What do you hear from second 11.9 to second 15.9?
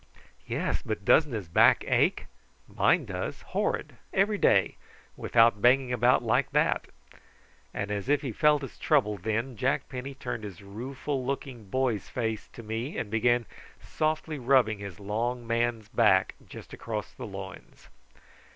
face to me and began softly rubbing his long man's